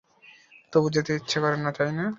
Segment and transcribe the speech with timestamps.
[0.73, 2.05] তবু যেতে ইচ্ছে করে না, তাই না?